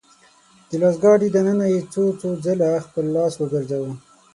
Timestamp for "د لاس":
0.69-0.95